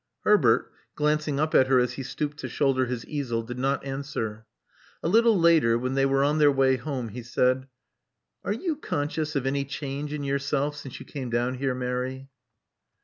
[0.23, 4.47] Herbert, glancing up at her as he stooped to shoulder his easel, did not answer.
[5.03, 7.67] A little later, when they were on their way home, he said,
[8.43, 12.29] Are you conscious of any change in yourself since you came down here, Mary?"